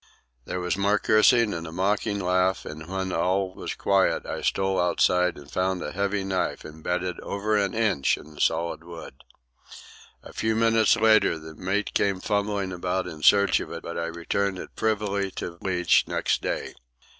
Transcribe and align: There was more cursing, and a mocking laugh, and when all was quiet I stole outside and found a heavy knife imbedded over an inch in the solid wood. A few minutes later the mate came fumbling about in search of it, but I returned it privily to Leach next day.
There 0.45 0.59
was 0.59 0.77
more 0.77 0.97
cursing, 0.97 1.53
and 1.53 1.67
a 1.67 1.71
mocking 1.71 2.17
laugh, 2.17 2.65
and 2.65 2.87
when 2.87 3.11
all 3.13 3.53
was 3.53 3.75
quiet 3.75 4.25
I 4.25 4.41
stole 4.41 4.79
outside 4.79 5.37
and 5.37 5.51
found 5.51 5.83
a 5.83 5.91
heavy 5.91 6.23
knife 6.23 6.65
imbedded 6.65 7.19
over 7.19 7.55
an 7.55 7.75
inch 7.75 8.17
in 8.17 8.33
the 8.33 8.41
solid 8.41 8.83
wood. 8.83 9.23
A 10.23 10.33
few 10.33 10.55
minutes 10.55 10.95
later 10.95 11.37
the 11.37 11.53
mate 11.53 11.93
came 11.93 12.19
fumbling 12.19 12.71
about 12.71 13.05
in 13.05 13.21
search 13.21 13.59
of 13.59 13.71
it, 13.71 13.83
but 13.83 13.95
I 13.99 14.07
returned 14.07 14.57
it 14.57 14.75
privily 14.75 15.29
to 15.35 15.59
Leach 15.61 16.05
next 16.07 16.41
day. 16.41 16.73